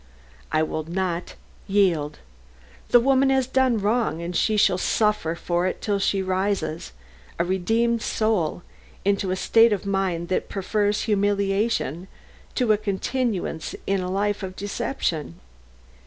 I 0.51 0.63
will 0.63 0.81
not 0.83 1.35
yield. 1.67 2.17
The 2.89 2.99
woman 2.99 3.29
has 3.29 3.45
done 3.45 3.77
wrong; 3.77 4.19
and 4.19 4.35
she 4.35 4.57
shall 4.57 4.79
suffer 4.79 5.35
for 5.35 5.67
it 5.67 5.79
till 5.79 5.99
she 5.99 6.23
rises, 6.23 6.91
a 7.37 7.45
redeemed 7.45 8.01
soul, 8.01 8.63
into 9.05 9.29
a 9.29 9.35
state 9.35 9.71
of 9.71 9.85
mind 9.85 10.29
that 10.29 10.49
prefers 10.49 11.03
humiliation 11.03 12.07
to 12.55 12.71
a 12.71 12.77
continuance 12.79 13.75
in 13.85 14.01
a 14.01 14.09
life 14.09 14.41
of 14.41 14.55
deception. 14.55 15.39